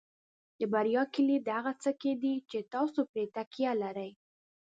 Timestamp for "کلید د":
1.15-1.49